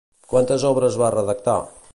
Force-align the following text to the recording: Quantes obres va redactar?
Quantes 0.31 0.65
obres 0.71 0.97
va 1.03 1.13
redactar? 1.17 1.59